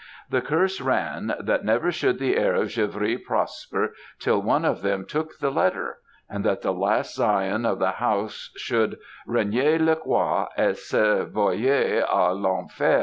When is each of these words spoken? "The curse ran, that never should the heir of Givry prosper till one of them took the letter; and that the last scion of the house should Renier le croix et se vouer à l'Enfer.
"The 0.31 0.41
curse 0.41 0.81
ran, 0.81 1.35
that 1.39 1.63
never 1.63 1.91
should 1.91 2.17
the 2.17 2.35
heir 2.35 2.55
of 2.55 2.69
Givry 2.69 3.19
prosper 3.23 3.93
till 4.17 4.41
one 4.41 4.65
of 4.65 4.81
them 4.81 5.05
took 5.05 5.37
the 5.37 5.51
letter; 5.51 5.99
and 6.27 6.43
that 6.43 6.63
the 6.63 6.73
last 6.73 7.13
scion 7.13 7.67
of 7.67 7.77
the 7.77 7.91
house 7.91 8.49
should 8.57 8.97
Renier 9.27 9.77
le 9.77 9.95
croix 9.95 10.47
et 10.57 10.75
se 10.77 11.25
vouer 11.25 12.01
à 12.01 12.31
l'Enfer. 12.35 12.99